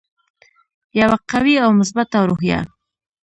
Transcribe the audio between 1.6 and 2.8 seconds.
او مثبته روحیه.